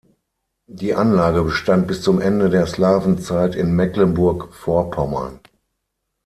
Die 0.65 0.95
Anlage 0.95 1.43
bestand 1.43 1.85
bis 1.85 2.01
zum 2.01 2.19
Ende 2.19 2.49
der 2.49 2.65
Slawenzeit 2.65 3.53
in 3.53 3.75
Mecklenburg-Vorpommern. 3.75 5.41